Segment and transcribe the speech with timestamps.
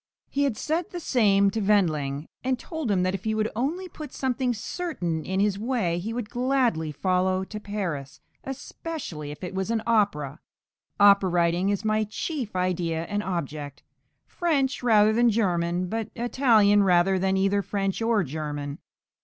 [0.31, 3.87] He had said the same to Wendling, and told him that if he would only
[3.87, 9.53] put something certain in his way, he would gladly follow to Paris, "especially if it
[9.53, 10.39] was an opera;
[10.99, 13.83] opera writing is my chief idea and object,
[14.25, 18.79] French rather than German, but Italian rather than either French or German.